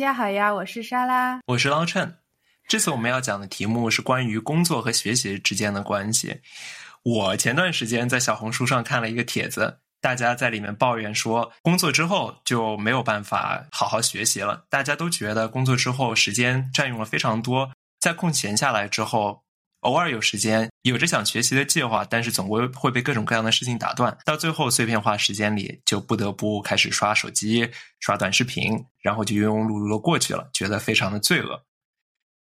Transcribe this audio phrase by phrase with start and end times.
[0.00, 2.16] 大家好呀，我是莎拉，我是捞趁。
[2.66, 6.40] 这次我们要讲的题目是关于工作和学习之间的关系。
[7.02, 14.64] 我前段时间在小红书上看了一个帖子，大家在里面抱怨说，工作之后就没有办法好好学习了。
[14.70, 19.42] 大家都觉得工作之后时间占用了非常多，在空闲下来之后。
[19.80, 24.16] 偶尔有时间，有着想学习的计划，但是总归会被各种各样的事情打断。
[24.24, 31.64] 到最后碎片化时间里，就不得不开始刷手机、刷短视频，然后就庸庸碌碌的过去了，觉得非常的罪恶。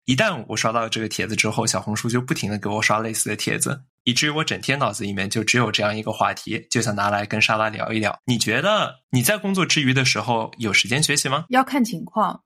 [0.05, 8.17] 一旦我刷到这个帖子之后，小红书就不停的给我刷类似的帖子，以至于我整天脑子里面就只有这样一个话题，就想拿来跟莎拉聊一聊。
[8.25, 11.45] 你觉得你在工作之余的时候有时间学习吗？
[11.49, 12.41] 要看情况。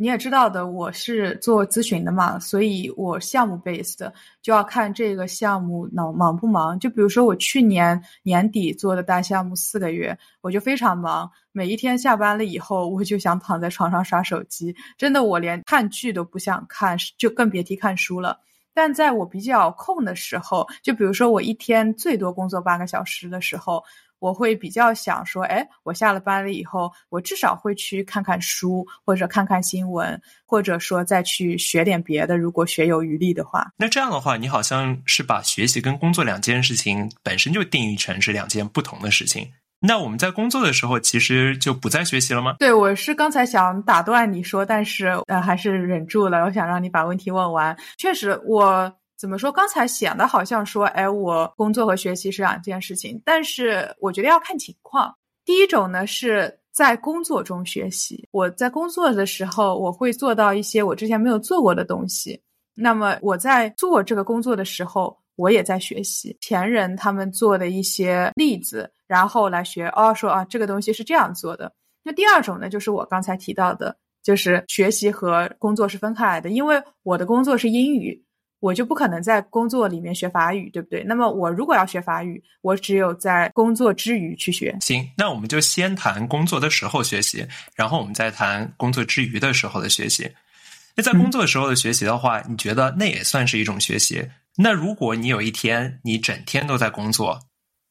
[0.00, 6.80] 你也知道的，我是做咨询的嘛，所以我项目 based 就要看这个项目忙忙不忙。
[6.80, 18.40] 就比如说我去年年底做的大项目四个月，我就非常忙，每一天下班了以后，我就想躺在床上刷手机，真的我连看剧都不想看，就更别提看书了。
[18.72, 23.84] 但在我比较空的时候，就比如说我一天最多工作八个小时的时候。
[24.20, 32.38] 我会比较想说，哎，我下了班了以后，我至少会去看看书，或者看看新闻，或者说再去学点别的。
[32.38, 39.50] 如果学有余力的话，那这样的话，你好像是把学习跟工作两件事情本身就定义成是两件不同的事情。
[39.80, 42.56] 那我们在工作的时候，其实就不再学习了吗？
[42.58, 46.44] 对，我是刚才想打断你说，但是呃，还是忍住了。
[46.44, 47.74] 我想让你把问题问完。
[47.96, 48.94] 确实，我。
[49.20, 49.52] 怎么说？
[49.52, 55.14] 刚才显得好像说，哎，我工作和学习是两件事情，但是我觉得要看情况。
[55.44, 58.26] 第一种呢，是在工作中学习。
[58.30, 62.40] 我在工作的时候，我会做到一些我之前没有做过的东西。
[62.74, 69.86] 那么我在做这个工作的时候，我也在学习前人他们做的一些例子，然后来学。
[69.88, 71.70] 哦，说啊，这个东西是这样做的。
[72.02, 78.24] 那第二种呢，就是我刚才提到的，就是学习和工作是分开来的，因为我的工作是英语。
[78.60, 81.02] 我就不可能在工作里面学法语，对不对？
[81.04, 84.76] 那么我如果要学法语，我只有在工作之余去学。
[84.80, 90.30] 行，那我们就先谈工作的时候学习，然后我们再谈工作之余的时候的学习。
[90.94, 94.28] 那在工作的时候的学习的话，你觉得那也算是一种学习？
[94.56, 97.38] 那如果你有一天你整天都在工作，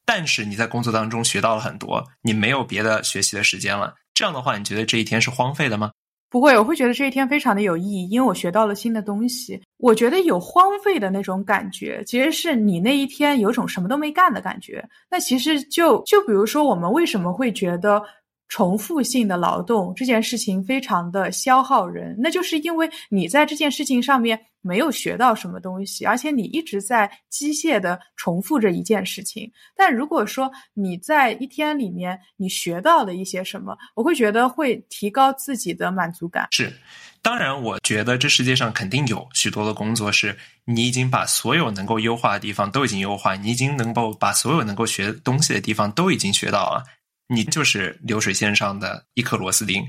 [0.05, 5.91] 但是你在工作当中学到了很多，你没有别的学习的时间了，这样的话，你觉得这一天是荒废的吗？
[6.29, 9.59] 不会，我会觉得这一天非常的有意义，因为我学到了新的东西。
[9.77, 14.83] 我觉得有荒废的那种感觉，其实是你那一天有种什么都没干的感觉。
[15.09, 18.01] 那其实就就比如说，我们为什么会觉得？
[18.49, 29.49] 重复性的劳动这件事情非常的消耗人，那就是因为你在这件事情上面没有学到什么东西，而且你一直在机械的重复着一件事情。
[29.75, 36.47] 但如果说你在一天里面你学到了一些什么，我会觉得会提高自己的满足感。
[36.51, 36.73] 是，
[37.21, 40.35] 当然，我觉得这世界上肯定有许多的工作是
[40.65, 46.83] 你已经把所有能够优化的地方都已经优化，你已经能够把所有能够学东西的地方都已经学到了。
[47.31, 49.85] 你就是流水线上的一颗螺丝钉，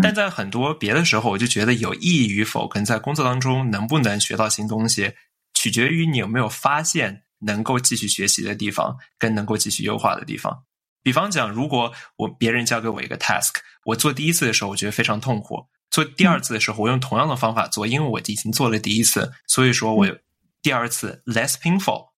[0.00, 5.12] 但在很多别的时候，我就觉得有意义与否，跟在工作当中能不能学到新东西，
[5.52, 10.64] 取决于你有没有发现能够继续学习的地方，跟能够继续优化的地方。
[11.02, 13.54] 比方讲，如果我别人交给我一个 task，
[13.86, 20.06] 我做第一次的时候，我觉得非常痛苦；做第二次的时候，我用同样的方法做，因为我已经做了第一次，所以说我
[20.62, 22.09] 第二次 less painful。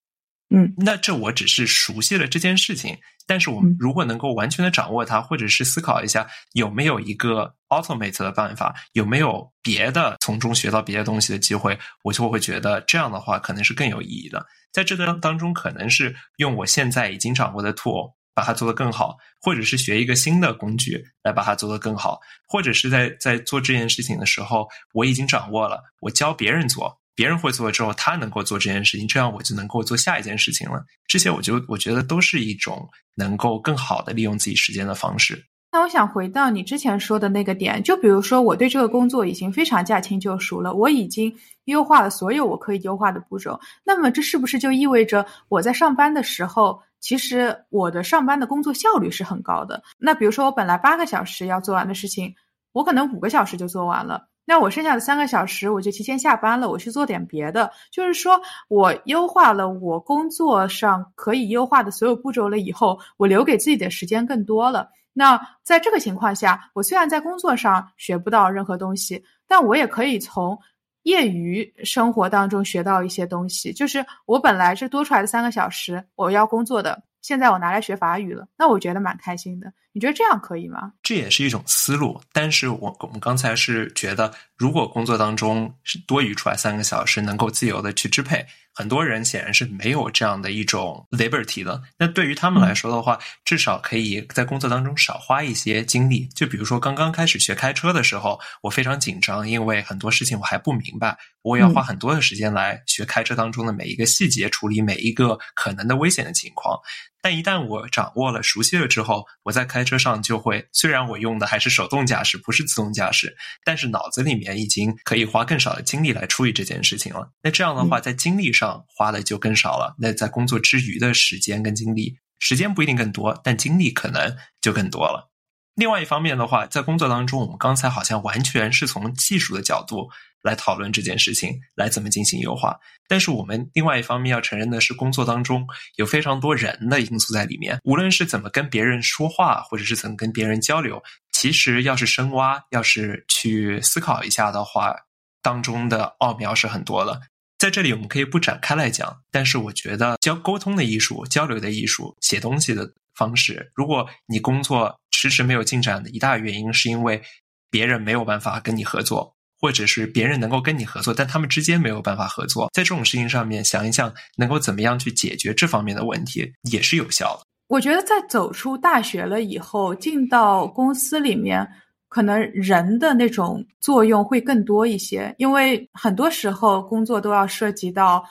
[0.55, 14.45] 嗯，那这我只是熟悉了这件事情，但是我们如果能够完全的掌握它，或者是思考一下有没有一个 automate 的办法，有没有别的从中学到别的东西的机会，我就会觉得这样的话可能是更有意义的。
[14.73, 27.01] 在这个当中，可能是用我现在已经掌握的 tool 把它做得更好，或者是学一个新的工具来把它做得更好，或者是在在做这件事情的时候，我已经掌握了，我教别人做。
[27.15, 30.83] 别人会做之后，他能够做这件事情，这样我就能够做下一件事情了。
[31.07, 35.45] 这些，我就我觉得都是一种能够更好的利用自己时间的方式。
[35.75, 43.59] 那我想回到你之前说的那个点，就比如说我对这个工作已经非常驾轻就熟了，我已经优化了所有我可以优化的步骤。
[43.83, 49.83] 那么这是不是就意味着我在上班的时候，其实我的上班的工作效率是很高的？
[49.99, 52.35] 那比如说我本来八个小时要做完的事情，
[52.73, 54.29] 我可能五个小时就做完了。
[54.45, 57.71] 那我剩下的三个小时，我就提前下班了，我去做点别的。
[57.91, 64.89] 就是说我优化了我工作上可以优化的所有步骤了以后，我留给自己的时间更多了。
[65.13, 70.59] 那在这个情况下，我虽然在工作上学不到任何东西，但我也可以从
[71.03, 73.73] 业余生活当中学到一些东西。
[73.73, 77.03] 就是我本来是多出来的三个小时，我要工作的。
[77.21, 80.93] 现在我拿来学法语了，那我觉得蛮开心的，你觉得这样可以吗？
[81.03, 88.47] 这也是一种思路，但是我我们刚才是觉得，如果工作当中是多余出来三个小时，能够自由的去支配。
[88.73, 91.83] 很多人显然是没有这样的一种 liberty 的。
[91.99, 96.29] 那对于他们来说的话，至少可以在工作当中少花一些精力。
[96.33, 106.79] 就比如说刚刚开始学开车的时候，我非常紧张，因为很多事情我还不明白，我也要花很多的时间来学开车当中的每一个细节，处理每一个可能的危险的情况。
[107.25, 117.31] 但一旦我掌握了、熟悉了之后，我在开车上就会，虽然我用的还是手动驾驶，不是自动驾驶，但是脑子里面已经可以花更少的精力来处理这件事情了。
[117.43, 119.95] 那这样的话，在精力上花的就更少了。
[119.99, 125.31] 那在工作之余的时间跟精力，时间不一定更多，但精力可能就更多了。
[125.75, 130.09] 另外一方面的话，在工作当中，我们刚才好像完全是从技术的角度。
[130.43, 132.77] 来讨论这件事情，来怎么进行优化。
[133.07, 135.65] 但是我们另外一方面要承认的是，工作当中
[135.95, 137.79] 有非常多人的因素在里面。
[137.85, 141.01] 无论是怎么跟别人说话，或者是怎么跟别人交流，
[141.33, 144.95] 其实要是深挖，要是去思考一下的话，
[145.43, 147.21] 当中的奥妙是很多的。
[147.59, 157.23] 在这里我们可以不展开来讲，但是我觉得交沟通的艺术、交流的艺术、写东西的方式，如果你工作迟迟没有进展的一大原因，是因为
[157.71, 159.35] 别人没有办法跟你合作。
[159.63, 167.47] 或者是别人能够跟你合作，但他们之间没有办法合作，在这种事情上面想一想，能够怎么样去解决这方面的问题，也是有效的。
[167.73, 171.67] 我觉得在走出大学了以后，进到公司里面，
[172.07, 178.23] 可能人的那种作用会更多一些，因为很多时候工作都要涉及到。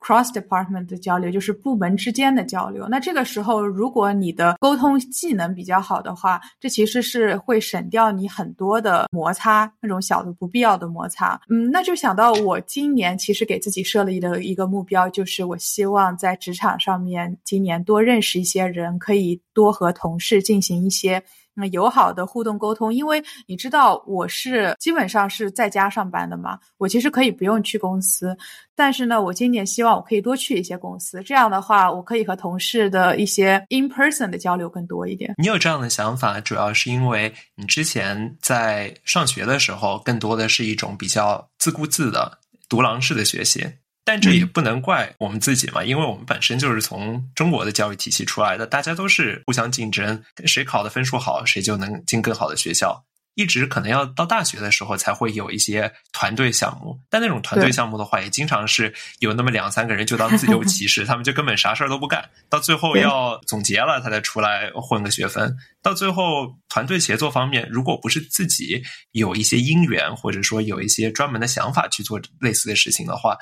[0.00, 2.86] Cross department 的交流就是部门之间的交流。
[2.88, 11.40] 那这个时候，如果你的沟通技能比较好的话，这其实是会省掉你很多的摩擦，那种小的不必要的摩擦。
[11.50, 21.22] 嗯，那就想到我今年其实给自己设立的一个目标，就是我希望在职场上面今年多认识一些人，可以多和同事进行一些。
[21.60, 28.36] 那友好的互动沟通，因为你知道我是基本上是在家上班的嘛，我其实可以不用去公司，
[28.76, 35.34] 但是呢，我今年希望我可以多去一些公司，这样的话，我可以和同事的一些 in person 的交流更多一点。
[35.36, 42.38] 你有这样的想法，主要是因为你之前在上学的时候，更多的是一种比较自顾自的
[42.68, 43.66] 独狼式的学习。
[44.08, 53.04] 但这也不能怪我们自己嘛，因为我们本身就是从中国的教育体系出来的，大家都是互相竞争，谁考的分数好，谁就能进更好的学校。
[53.34, 65.54] 一直可能要到大学的时候才会有一些团队项目，但那种团队项目的话，也经常是有那么两三个人就当自由骑士， 他们就根本啥事儿都不干，到最后要总结了，他才出来混个学分。
[65.82, 68.82] 到最后，团队协作方面，如果不是自己
[69.12, 73.36] 有一些因缘，或者说有一些专门的想法去做类似的事情的话，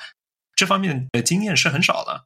[0.57, 2.25] 这方面的经验是很少的，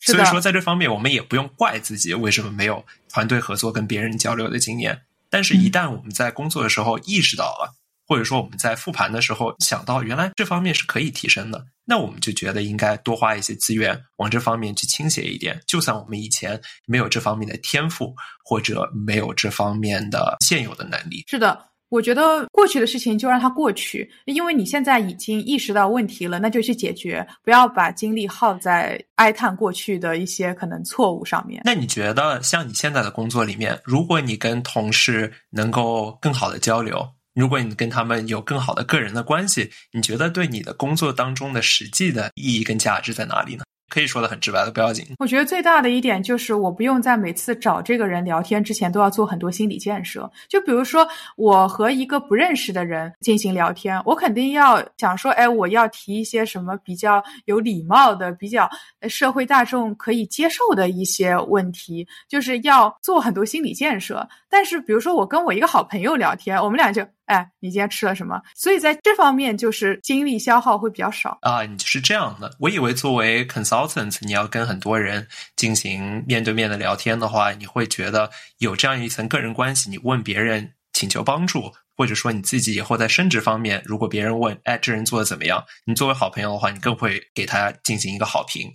[0.00, 5.02] 所以说在这方面我们也不用怪自己为什么没有团队合作跟别人交流的经验。
[5.30, 7.74] 但是，一旦我们在工作的时候意识到了，
[8.06, 15.60] 或者说我们在复盘的时候想到原来这方面是可以提升的，那我们就觉得应该多花一些资源往这方面去倾斜一点。
[15.66, 21.70] 就算我们以前没有这方面的天赋，或者没有这方面的现有的能力，是的。
[21.90, 31.62] 我觉得过去的事情就让它过去，因为你现在已经意识到问题了，那就去解决，不要把精力耗在哀叹过去的一些可能错误上面。
[31.64, 43.62] 那你觉得，像你现在的工作里面，如果你跟同事能够更好的交流，如果你跟他们有更好的个人的关系，你觉得对你的工作当中的实际的意义跟价值在哪里呢？
[43.94, 45.06] 可以说的很直白的，不要紧。
[45.20, 50.28] 我觉得最大的一点就是，我不用在每次找这个人聊天之前都要做很多心理建设。
[50.48, 58.68] 就比如说，我和一个不认识的人进行聊天，我肯定要想说，哎，我要提一些什么比较有礼貌的、比较
[59.08, 64.28] 社会大众可以接受的一些问题，就是要做很多心理建设。
[64.50, 67.06] 但是，比如说我跟我一个好朋友聊天，我们俩就。
[67.26, 68.40] 哎，你今天吃了什么？
[68.54, 71.64] 所以在这方面就是精力消耗会比较少啊。
[71.64, 75.26] 你是这样的，我以为作为 consultant，你要跟很多人
[75.56, 79.88] 进行面对面的聊天的话，你会觉得有这样一层个人关系。
[79.88, 85.64] 你问别人请求帮助，或者说你自己以后在升职方面，如果别人问，哎，这人做的怎么样？
[85.86, 88.70] 你作为好朋友的话，你更会给他进行一个好评。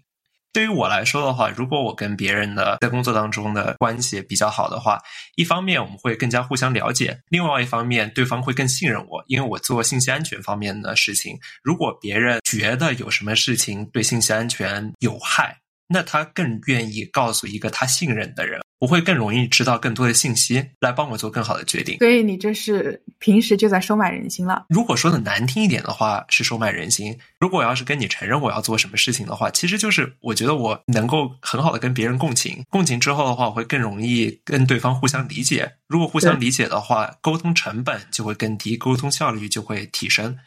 [0.51, 5.00] 对于我来说的话，如果我跟别人的在工作当中的关系比较好的话，
[5.36, 11.38] 一方面我们会更加互相了解，另外一方面对方会更信任我，因为我做信息安全方面的事情。
[11.62, 15.58] 如果别人觉得有什么事情对信息安全有害，
[15.89, 18.62] 那他更愿意告诉一个他信任的人。
[18.79, 21.98] 我会更容易知道更多的信息，来帮我做更好的决定。
[21.98, 24.67] 所以你这是平时就在收买人心了。
[24.69, 27.13] 如果说的难听一点的话，是收买人心。
[27.41, 35.69] 如果我要是跟你承认我要做什么事情的话，其实就是我觉得我能够很好的跟别人共情，共情之后的话，我会更容易跟对方互相理解。
[35.88, 40.38] 如果互相理解的话，沟通成本就会更低，沟通效率就会提升。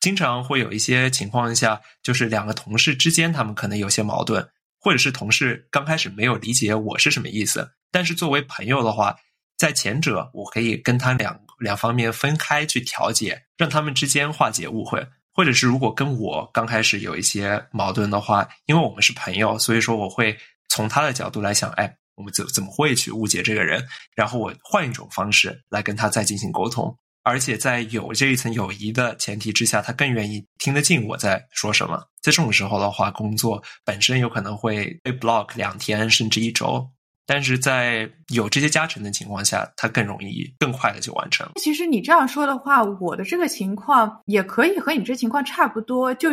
[0.00, 4.48] 经常会有一些情况下，就是两个同事之间他们可能有些矛盾。
[4.86, 9.16] 或者是同事刚开始没有理解我是什么意思，但是作为朋友的话，
[9.58, 15.04] 在前者我可以跟他两两方面分开去调解，让他们之间化解误会。
[15.34, 20.38] 或者是如果跟我刚开始有一些矛盾的话，因为我们是朋友，所以说我会
[20.68, 23.84] 从他的角度来想，哎，我们怎怎么会去误解这个人？
[24.14, 26.96] 然后我换一种方式来跟他再进行沟通。
[27.24, 32.06] 而且在有这一层友谊的前提之下，他更愿意听得进我在说什么。
[32.26, 36.84] 在这种时候的话，工作本身有可能会被 block 两天甚至一周，
[37.24, 41.48] 但是在有这些加成的情况下，它更容易更快的就完成。
[41.54, 46.30] 其实你这样说的话，我的这个情况也可以和你这情况差不多，就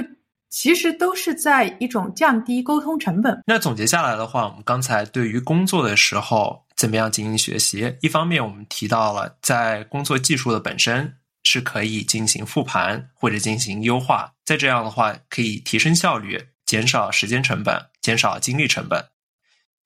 [0.50, 3.44] 其实都是在一种降低沟通成本。
[3.46, 6.64] 那总结下来的话，我们刚才对于工作的时候。
[6.76, 7.96] 怎么样进行学习？
[8.02, 19.06] 一方面，我们提到了在工作技术的本身是可以进行复盘或者进行优化，再这样的话可以提升效率，减少时间成本，减少精力成本。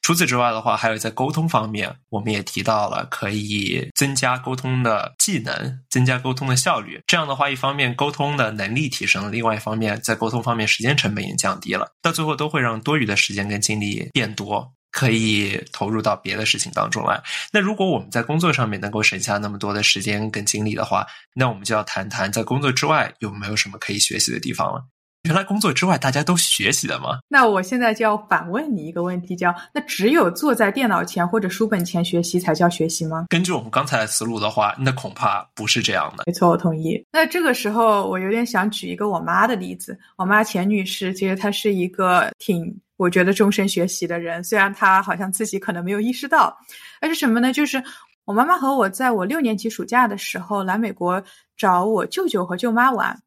[0.03, 7.01] 除此之外的话，还有在沟通方面，我们也提到了可以增加沟通的技能，增加沟通的效率。
[7.05, 14.71] 这样的话，一方面沟通的能力提升了，另外一方面在沟通方面时间成本也降低了，到最后都会让多余的时间跟精力变多。
[14.91, 17.21] 可以投入到别的事情当中来。
[17.51, 24.83] 那如果我们在工作上面能够省下那么多的时间跟精力的话，那我们就要谈谈在工作之外有没有什么可以学习的地方了。
[25.23, 27.17] 原来工作之外大家都学习的吗？
[27.27, 33.25] 那我现在就要反问你一个问题：叫那只有坐在电脑前或者书本前学习才叫学习吗？
[33.27, 36.23] 根据我们刚才的思路的话，那恐怕不是这样的。
[36.27, 37.03] 没错，我同意。
[37.11, 39.99] 那这个时候我有点想举一个我妈的例子。
[40.15, 42.73] 我妈钱女士其实她是一个挺。
[42.97, 46.57] 我觉得终身学习的人，虽然他好像自己可能没有意识到，
[46.99, 47.53] 而是什么呢？
[47.53, 47.81] 就是
[48.25, 51.23] 我妈妈和我在我六年级暑假的时候来美国
[51.55, 53.17] 找我舅舅和舅妈玩。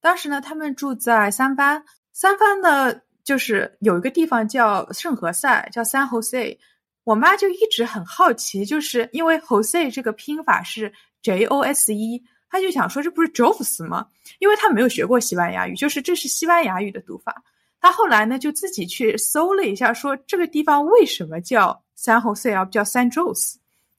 [0.00, 6.56] 当时呢，他们住在三藩，三藩呢就是有一个地方叫圣何塞，叫 San Jose。
[7.02, 10.92] 我妈就一直很好奇，就是因为 Jose 这个拼法是
[11.22, 14.06] J O S E，她就想说这不是 Jose 吗？
[14.38, 17.42] 因为她没有学过西班牙语，就是这是西班牙语的读法。
[17.80, 23.56] 他后来呢，就自己去搜了一下，说这个地方为什么叫 San Jose，而不叫 San Jose，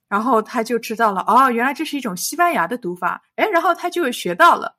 [0.10, 4.76] 然后他就知道了，哦，原来这是一种西班牙的读法，哎，然后他就学到了。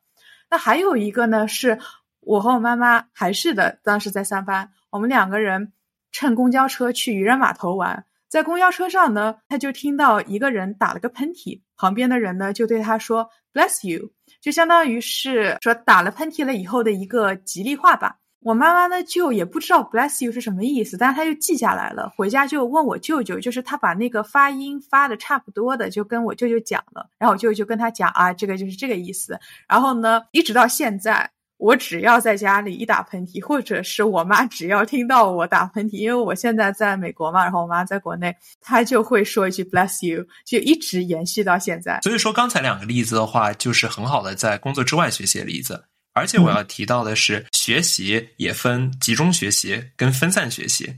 [0.50, 1.78] 那还有一个呢，是
[2.20, 5.72] 我和我妈妈还是的，当时在三藩，我们两个人
[6.12, 18.16] 乘公交车去渔人码头玩，在公交车上呢，他就听到一个人打了个喷嚏，旁边的人呢就对他说 Bless you，就相当于是说打了喷嚏了以后的一个吉利话吧。
[18.40, 22.08] 我妈妈呢，就也不知道 bless you 是什么意思，但是她就记下来了。
[22.16, 27.10] 回家就问我舅舅，就是他把那个发音发的差不多的，就跟我舅舅讲了。
[27.18, 29.38] 然后我舅舅就跟他讲啊，这个就是这个意思。
[29.66, 41.98] 然后呢，一直到现在，我只要在家里一打喷嚏，或者是我妈只要听到我打喷嚏，因为我现在在美国嘛，然后我妈在国内，她就会说一句 bless you，就一直延续到现在。
[42.02, 45.84] 所以说，刚才两个例子的话，就是很好的在工作之外学习的例子。
[46.18, 50.92] 而且我要提到的是，学习也分集中学习跟分散学习。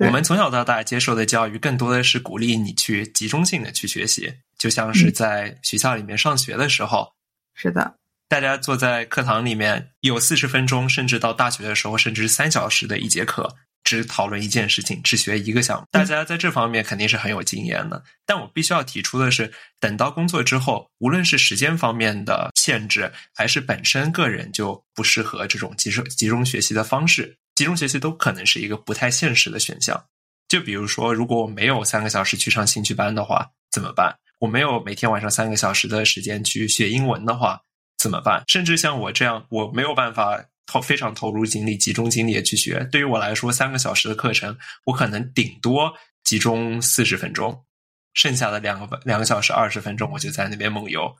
[0.00, 7.12] 我们从小到大接受的教育，更多的是鼓励你去集中性的去学习，就像是在学校里面上学的时候。
[7.54, 7.94] 是的，
[8.26, 13.54] 大家坐在课堂里面有四十分钟，甚至到大学的时候，甚至三小时的一节课。
[13.84, 18.02] 只讨论一件事情，只学一个项目，大家在这方面肯定是很有经验的。
[18.24, 30.06] 但我必须要提出的是，等到工作之后，无论是时间方面的限制，还是本身个人就不适合这种集中集中学习的方式，集中学习都可能是一个不太现实的选项。
[30.48, 34.16] 就比如说，如果我没有三个小时去上兴趣班的话，怎么办？
[34.38, 37.60] 我没有每天晚上三个小时的时间去学英文的话，
[37.98, 38.42] 怎么办？
[38.48, 40.46] 甚至像我这样，我没有办法。
[40.66, 42.88] 投非常投入精力、集中精力去学。
[42.90, 44.56] 对于我来说，三个小时的课程，
[44.86, 45.92] 我可能顶多
[46.24, 47.66] 集中四十分钟，
[48.14, 51.14] 剩下的两个两个小时二十分钟，我就在那边梦游。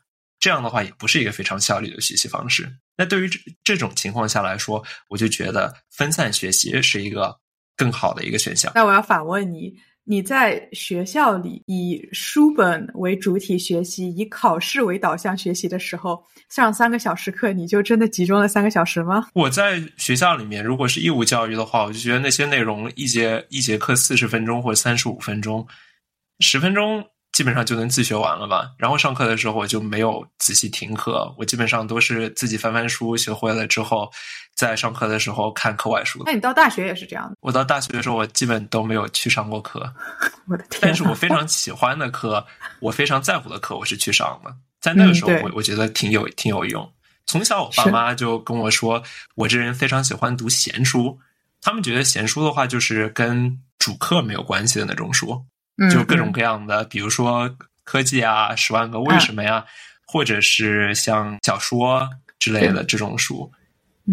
[0.45, 2.71] 这样的话，也不是一个非常效率的学习方式。
[2.95, 7.35] 那对于这这种情况下来说，我就觉得分散学习是一个
[7.75, 8.71] 更好的一个选项。
[8.75, 9.73] 那我要反问你，
[10.03, 19.27] 你在学校里以书本为主体学习，以考试为导向学习的时候，上三个小时课，你就真的集中了三个小时吗？
[19.33, 25.67] 我在学校里面，如果是义务教育的话，我就觉得那些内容一节一节课四十分钟或者三十五分钟，
[26.39, 27.03] 十分钟。
[27.35, 28.71] 基本上就能自学完了吧。
[28.77, 34.09] 然后上课的时候我就没有仔细听课，我基本上都是自己翻翻书，学会了之后，
[34.55, 36.23] 在上课的时候看课外书。
[36.25, 37.35] 那你到大学也是这样的？
[37.41, 39.93] 我到大学的时候，我基本都没有去上过课。
[40.47, 40.79] 我的天！
[40.83, 42.45] 但是我非常喜欢的课，
[42.79, 44.55] 我非常在乎的课，我是去上的。
[44.79, 46.89] 在那个时候，我我觉得挺有挺有用。
[47.25, 49.03] 从小我爸妈就跟我说，
[49.35, 51.19] 我这人非常喜欢读闲书。
[51.61, 55.43] 他们觉得闲书的话，就是跟主课没有关系的那种书。
[55.91, 59.65] 就各种各样的，比如说科技啊，十万个为什么呀，
[60.07, 63.51] 或者是像小说之类的这种书，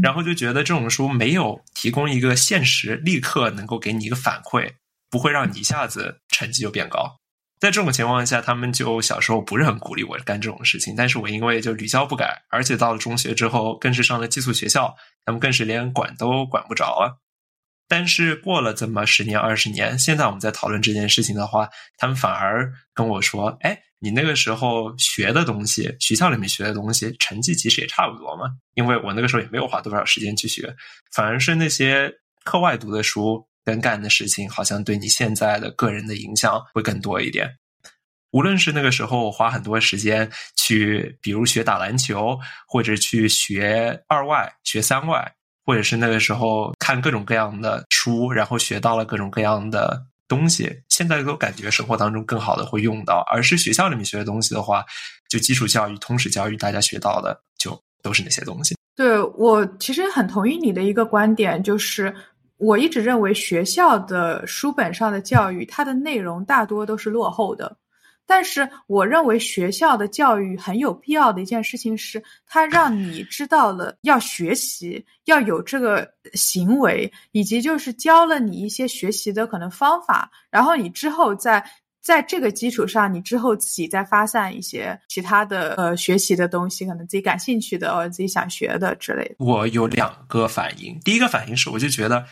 [0.03, 4.73] 然后就觉得这种书没有提供一个现实立刻能够给你一个反馈，
[5.11, 7.17] 不会让你一下子成绩就变高。
[7.61, 17.23] 在这种情况下，他们就小时候不是很鼓励我干这种事情，但是我因为就屡教不改，而且到了中学之后，更是上了寄宿学校，他们更是连管都管不着啊。
[17.93, 21.69] 但是过了这么十年二十年，现在我们在讨论这件事情的话，
[21.99, 28.47] 他们反而跟我说：“哎，你那个时候学的东西，学校里面学的东西，成绩其实也差不多嘛。
[28.77, 30.75] 因为我那个时候也没有花多少时间去学，
[31.15, 32.11] 反而是那些
[32.45, 37.47] 课外读的书跟干的事情，好像对你现在的个人的影响会更多一点。
[38.31, 45.31] 无论是那个时候我花很多时间去，比如学打篮球，或者去学二外、学三外。”
[45.65, 53.25] 或者是那个时候看各种各样的书，然后学到了各种各样的东西，现在都感觉生活当中更好的会用到。
[53.33, 54.85] 而是学校里面学的东西的话，
[55.29, 58.75] 就基础教育、通识教育，大家学到的就都是那些东西。
[58.95, 62.15] 对我其实很同意你的一个观点，就是
[62.59, 67.77] 我一直认为学校的书本上的教育，它的内容大多都是落后的。
[68.27, 80.31] 但是，我认为学校的教育很有必要的一件事情是，它让你知道了要学习，要有这个行为，以及就是教了你一些学习的可能方法。
[80.51, 81.63] 然后你之后在
[82.01, 89.35] 在这个基础上，你之后自己再发散一些其他的呃学习的东西，可能自己感兴趣的或者自己想学的之类的。
[89.39, 92.25] 我有两个反应，第一个反应是，我就觉得。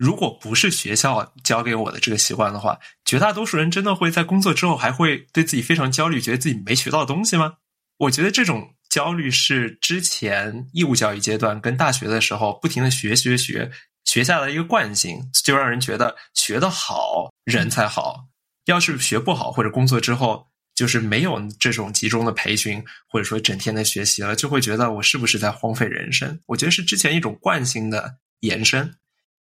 [0.00, 7.56] 如果不是学校教给我的这个习惯的话，绝大多数人真的会在工作之后还会对自己非常焦虑，觉得自己没学到东西吗？
[7.98, 13.70] 我觉得这种焦虑是之前义务教育阶段跟大学的时候不停的学学学
[14.06, 18.24] 学下来一个惯性，就让人觉得学得好人才好，
[18.64, 26.40] 要是学不好或者工作之后就是没有这种集中的培训，或者说整天的学习了，就会觉得我是不是在荒废人生？
[26.46, 28.94] 我觉得是之前一种惯性的延伸。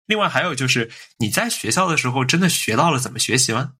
[0.06, 0.90] 另外还有就是，
[1.20, 3.72] 你在学校的时候真的学到了怎么学习吗？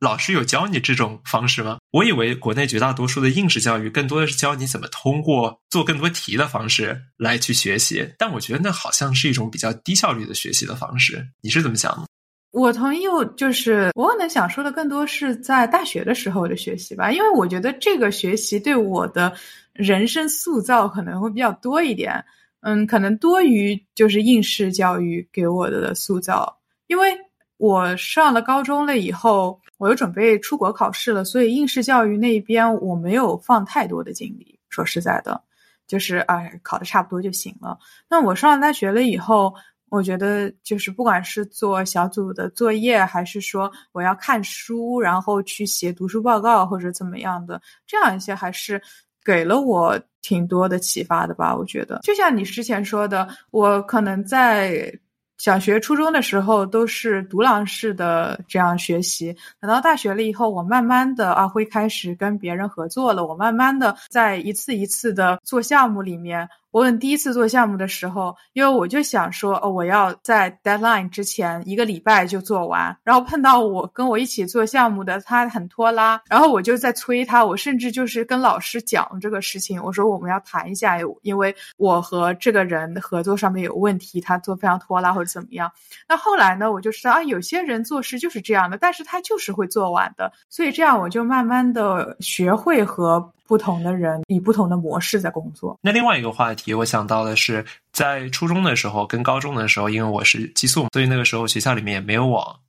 [0.00, 1.78] 老师有教你这种方式吗？
[1.92, 11.24] 我以为国内绝大多数的应试教育更多的是教你怎么通过做更多题的方式来去学习，但我觉得那好像是一种比较低效率的学习的方式。
[11.40, 12.06] 你是怎么想的？
[12.50, 13.04] 我同意，
[13.36, 19.32] 就是我可能想说的更多是在大学的时候的学习吧，因为我觉得这个学习对我的
[19.72, 22.24] 人生塑造可能会比较多一点。
[22.62, 27.12] 嗯，可能多于就是应试教育给我的塑造，因为
[27.56, 34.60] 我上了高中了以后，我又准备出国考试了，所以应试教育那边我没有放太多的精力。
[34.68, 35.42] 说实在的，
[35.88, 37.76] 就是哎，考的差不多就行了。
[38.08, 39.52] 那我上了大学了以后，
[39.90, 48.80] 我觉得就是不管是做小组的作业，还是说我要看书，然后去写读书报告或者怎么样的，这样一些还是。
[49.24, 54.92] 给了我挺多的启发的吧，我觉得，就像你之前说的，我可能在
[55.38, 66.48] 小学、初中的时候都是独狼式的这样学习，等到大学了以后，我慢慢的啊会开始跟别人合作了，我慢慢的在一次一次的做项目里面。
[66.72, 72.96] 我很第一次做项目的时候，因为我就想说，哦，我要在 deadline 之前一个礼拜就做完。
[73.04, 77.44] 然后碰到我跟我一起做项目的，他很拖拉，然后我就在催他。
[77.44, 85.70] 我甚至就是跟老师讲这个事情，我说我们要谈一下，因为我和这个人合作上面有问题，他做非常拖拉或者怎么样。
[86.08, 90.32] 那后来呢，我就知道啊，有些人做事就是这样的，但是他就是会做完的。
[90.48, 93.30] 所以这样我就慢慢的学会和。
[93.44, 95.78] 不同的人以不同的模式在工作。
[95.82, 102.60] 那另外一个话，我想到的是，在初中的时候跟高中的时候，因为我是寄宿，所以那个时候学校里面也没有网，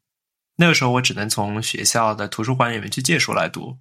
[0.55, 3.77] 那个时候我只能从学校的图书馆里面去借书来读。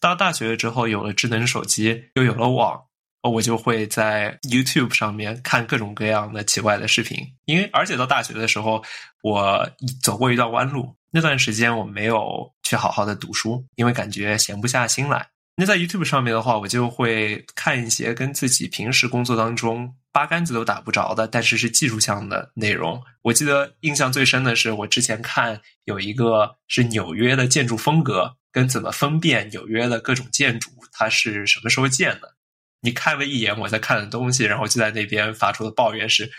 [0.00, 2.80] 到大学之后，有了智能手机，又有了网，
[3.22, 7.18] 我就会在 YouTube 上面看各种各样的奇怪的视频。
[7.46, 8.82] 因为而且到大学的时候，
[9.22, 9.68] 我
[10.02, 10.94] 走过一段弯路。
[11.10, 15.28] 那段时间我没有去好好的读书，因为感觉闲不下心来。
[15.56, 23.00] 那在 YouTube 上面的话，我就会看一些跟自己平时工作当中八竿子都打不着的，但是是技术项的内容。
[23.22, 32.34] 我记得印象最深的是，我之前看有一个是纽约的建筑风格，跟怎么分辨纽约的各种建筑它是什么时候建的。
[32.80, 36.32] 你看了一眼我在看的东西，然后就在那边发出的抱怨是：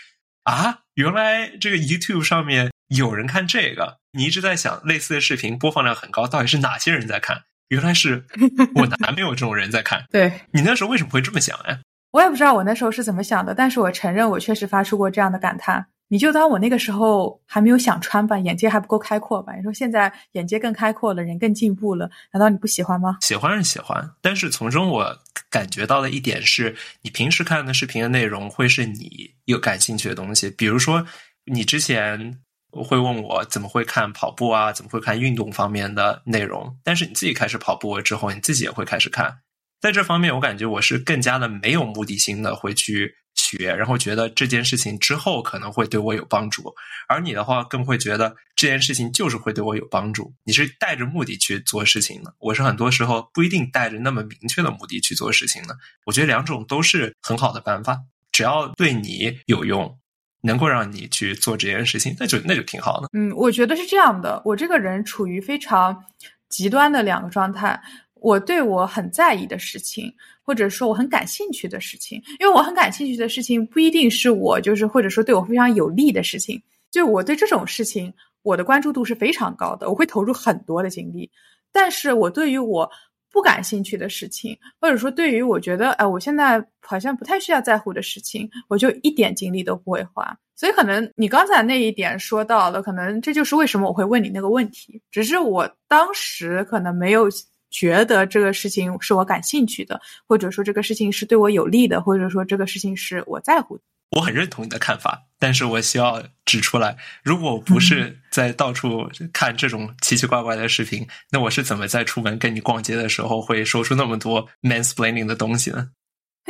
[0.44, 4.00] 啊，原来这个 YouTube 上面有人看这个。
[4.12, 7.46] 你一直在想，类似的视频播放量很高，到底是哪些人在看？
[7.70, 8.24] 原来是
[8.76, 10.06] 我男朋友这种人在看。
[10.12, 11.80] 对你那时候为什么会这么想呀？
[12.12, 15.86] 我也不知道我那时候是怎么想的，但是我承认我确实发出过这样的感叹。
[16.08, 19.56] 你就当我那个时候还没有想穿吧，眼界还不够开阔吧。
[19.56, 23.18] 你说现在眼界更开阔了，人更进步了，难道你不喜欢吗？
[23.22, 25.18] 喜欢是喜欢，但是从中我
[25.50, 31.06] 感觉到的一点是，你平时看的视频的内容会是你有感兴趣的东西，比如说
[31.46, 32.40] 你之前。
[32.84, 34.72] 会问我怎么会看跑步啊？
[34.72, 36.78] 怎么会看运动方面的内容？
[36.84, 39.40] 但是你自己开始跑步了之后，你自己也会开始看。
[39.82, 46.74] 在这方面，我感觉我是更加的没有目的性的会去学，然后觉得这件事情之后可能会对我有帮助。
[47.08, 50.34] 而你的话，更会觉得这件事情就是会对我有帮助。
[50.44, 55.78] 你是带着目的去做事情的，我是很多时候不一定带着那么明确的目的去做事情的。
[56.06, 58.00] 我觉得两种都是很好的办法，
[58.32, 60.00] 只要对你有用。
[60.46, 63.10] 能够让你去做这件事情，那就那就挺好的。
[63.14, 64.42] 嗯，我觉得是这样的。
[64.46, 66.04] 我这个人处于非常
[66.48, 67.82] 极端的两个状态。
[68.14, 76.60] 我对我很在意的事情，或者说我很感兴趣的事情，因为我很感兴趣的事情不一定是我就是或者说对我非常有利的事情。
[76.90, 81.30] 就我对这种事情，我的关注度是非常高的，我会投入很多的精力。
[81.72, 82.90] 但是我对于我
[83.36, 90.34] 不感兴趣的事情，或者说对于我觉得，哎，我现在好像不太需要在乎的事情，我就一点精力都不会花。
[90.56, 95.02] 所以可能你刚才那一点说到了，可能这就是为什么我会问你那个问题。
[95.12, 97.28] 只是我当时可能没有
[97.70, 103.78] 觉得这个事情是我感兴趣的，或者说这个事情是对我有利的，或者说这个事情是我在乎。
[104.12, 115.90] 我很认同你的看法，但是我需要指出来，如果我不是在到处看这种奇奇怪怪的视频，那我是怎么在出门跟你逛街的时候会说出那么多 mansplaining 的东西呢？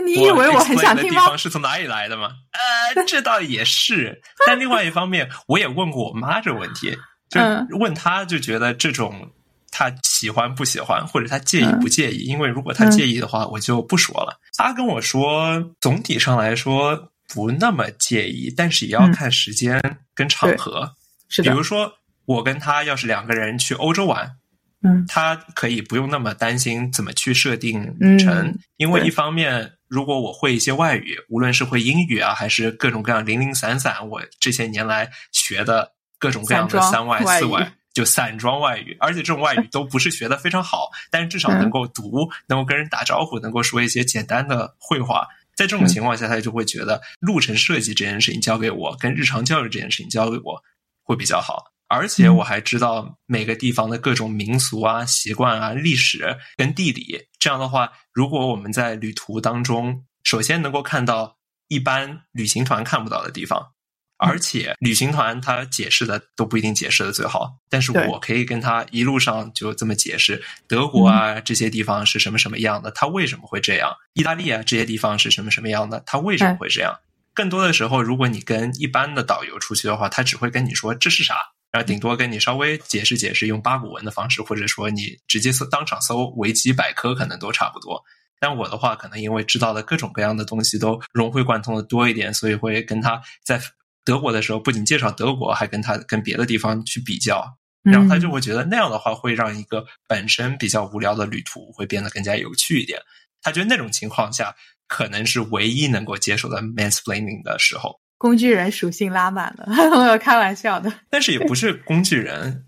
[0.06, 1.36] 你以为我很想听吗？
[1.38, 2.32] 是从哪里来的吗？
[2.96, 6.96] 呃，这倒也是，但另外一方面，我也问过我妈这个问题，
[7.30, 7.39] 就
[7.78, 9.32] 问她就觉得这种
[9.72, 12.26] 她喜欢不喜欢，或者她介意不介意？
[12.26, 14.38] 因为如果她介意的话，我就不说了。
[14.58, 17.12] 她跟我说，总体上来说。
[17.28, 19.82] 不那么介意，但是也要看时间
[20.14, 20.96] 跟场合。
[21.28, 21.92] 是的，比如说
[22.26, 24.38] 我跟他要是两个人去欧洲玩，
[24.84, 45.28] 嗯，他可以不用那么担心怎么去设定旅程，因为一方面，如果我会一些外语，无论是会英语啊，还是各种各样零零散散，我这些年来学的各种各样的三外四外，就散装外语，而且这种外语都不是学的非常好，但是至少能够读，能够跟人打招呼，能够说一些简单的绘画。
[45.56, 50.62] 在这种情况下，他就会觉得路程设计这件事情交给我，跟日常教育这件事情交给我
[51.04, 51.63] 会比较好。
[51.88, 57.28] 而且我还知道每个地方的各种民俗啊、习惯啊、历史跟地理。
[57.39, 61.38] 这样的话，如果我们在旅途当中，首先能够看到
[61.68, 63.75] 一般旅行团看不到的地方。
[64.17, 73.91] 而且旅行团他解释的都不一定解释的最好，但是我可以跟他一路上就这么解释德国啊这些地方是什么什么样的，他为什么会这样？
[74.13, 76.95] 意大利啊这些地方是什么什么样的，他为什么会这样？
[77.34, 81.36] 更多的时候，如果你跟一般的导游出去的话，他只会跟你说这是啥，
[81.69, 88.01] 然后顶多跟你稍微解释解释，用八股文的方式，或者说你直接搜当场搜维基百科，可能都差不多。
[88.39, 93.62] 但我的话，可能因为知道的各种各样的东西都融会贯通的多一点，所以会跟他在。
[94.06, 103.02] 德国的时候，不仅介绍德国，还跟他跟别的地方去比较，然后他就会觉得那样的话会让一个本身比较无聊的旅途会变得更加有趣一点。
[103.41, 104.56] 他觉得那种情况下
[104.88, 108.00] 可能是唯一能够接受的 mansplaining 的时候。
[108.18, 110.91] 工具人属性拉满了， 开玩笑的。
[111.10, 112.65] 但是也不是工具人，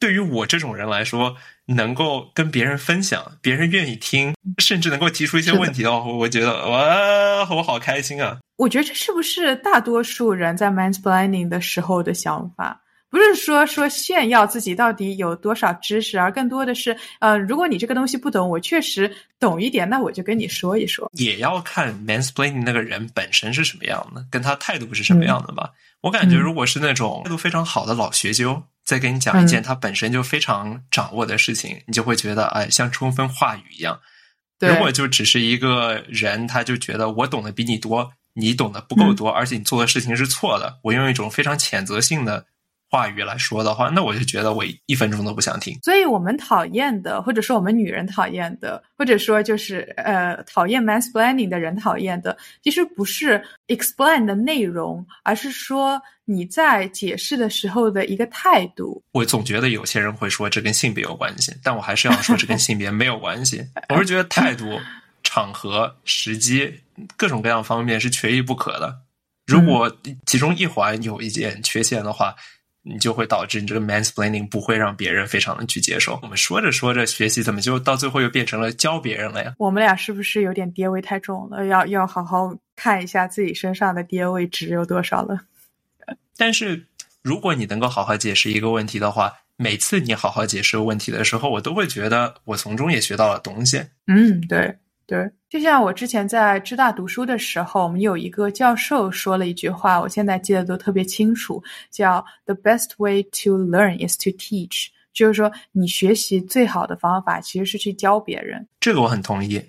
[0.00, 1.36] 对于我这种人来说，
[1.66, 8.38] 能够跟别人分享，别人愿意听，甚至能够提出一些问题的话，我觉得哇，我好开心啊！
[8.56, 12.80] 我觉得这是不是大多数人在 mansplaining 的时候的想法？
[13.10, 21.10] 不是说说炫耀自己到底有多少知识，而更多的是，呃，如果你这个东西不懂，我确实懂一点，那我就跟你说一说。
[21.14, 25.70] 也要看 mansplaining 那个人本身是什么样的，跟他态度是什么样的吧。
[26.02, 33.98] 我感觉，如果是那种态度非常好的老学究，在跟你讲一件他本身就非常掌握的事情，你就会觉得，哎，像充分话语一样。
[34.60, 38.12] 如果就只是一个人，他就觉得我懂得比你多。
[38.32, 40.78] 你懂得不够多，而且你做的事情是错的。
[40.82, 42.46] 我用一种非常谴责性的
[42.90, 45.78] 话语来说的话，那我就觉得我一分钟都不想听。
[45.82, 59.00] 所以我们讨厌的，或者说我们女人讨厌的，或者说就是呃讨厌 mansplaining 的人讨厌的，其实不是 explain 的内容，而是说你在解释的时候的一个态度。
[59.12, 63.64] 我总觉得有些人会说这跟性别有关系，但我还是要说这跟性别没有关系。
[63.94, 64.64] 我是觉得态度、
[65.22, 66.80] 场合、时机
[67.16, 69.02] 各种各样方面是缺一不可的。
[69.46, 72.34] 如果其中一环有一点缺陷的话，
[72.82, 76.18] 你就会导致你这个 mansplaining 不会让别人非常的去接受。
[76.22, 79.54] 我们说着说着学习，怎么就到最后又变成了教别人了呀？
[79.58, 81.66] 我们俩是不是有点爹味太重了？
[81.66, 85.38] 要要好好看一下自己身上的爹味值有多少了。
[86.36, 86.86] 但是
[87.22, 93.84] 如果你能够好好解释一个问题的话，每次你好好解释问题的时候，我都会觉得我从中也学到了东西。
[94.06, 94.74] 嗯，对。
[95.10, 108.68] 对，就像我之前在浙大读书的时候，我们有一个教授说了一句话，我现在记得都特别清楚，叫 “The best way to learn is to teach”，就是说你学习最好的方法其实是去教别人。
[108.78, 109.60] 这个我很同意，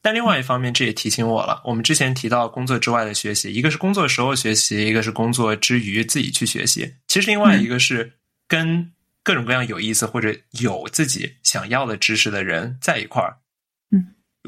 [0.00, 6.92] 但另外一方面，这也提醒我了，我们之前提到工作之外的学习，一个是工作时候学习，一个是工作之余自己去学习。
[7.06, 8.14] 其实另外一个是
[8.48, 8.90] 跟
[9.22, 13.36] 各种各样有意思或者有自己想要的知识的人在一块儿。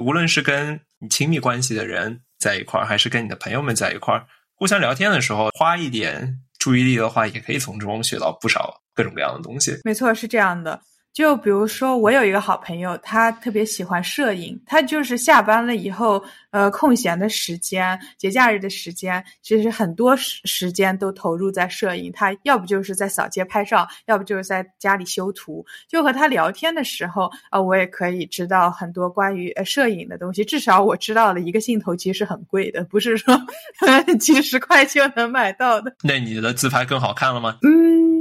[0.00, 9.78] 无论是跟你亲密关系的人在一块儿，还是跟你的朋友们在一块儿，互相聊天的时候，花一点注意力的话，也可以从中学到不少各种各样的东西。
[9.84, 10.80] 没错，是这样的。
[11.14, 14.60] 就比如说，我有一个好朋友，他特别喜欢摄影。
[14.66, 22.10] 他就是下班了以后，呃，空闲的时间、节假日的时间，其实很多时时间都投入在摄影。
[22.10, 25.64] 他要不就是在扫街拍照，要不就是在家里修图。
[25.88, 30.44] 就和他聊天的时候，啊，我也可以知道很多关于呃摄影的东西。
[30.44, 33.40] 至少我知道了一个镜头其实很贵的，不是说
[34.18, 35.94] 几十块就能买到的。
[36.02, 37.56] 那你的自拍更好看了吗？
[37.62, 38.13] 嗯。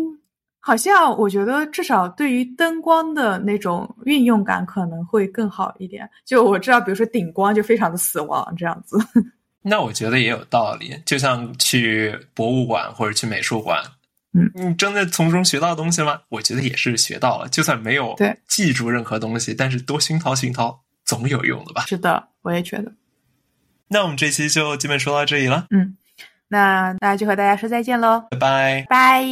[0.66, 6.10] 好像我觉得至少对于灯光的那种运用感可能会更好一点。
[6.24, 8.98] 就我知道，比如说顶光就非常的死亡这样子。
[9.62, 10.98] 那我觉得也有道理。
[11.06, 13.84] 就像去博物馆或者去美术馆，
[14.34, 16.22] 嗯，你真的从中学到东西吗？
[16.30, 17.50] 我觉得也是学到了。
[17.50, 21.84] 就算没有对记住任何东西，但是多熏陶熏陶总有用的吧？
[21.88, 22.90] 是的，我也觉得。
[23.90, 25.68] 那我们这期就基本说到这里了。
[25.72, 25.98] 嗯，
[26.48, 29.26] 那那就和大家说再见喽，拜拜，拜。